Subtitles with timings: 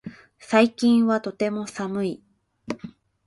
[0.39, 2.23] 最近はとても寒い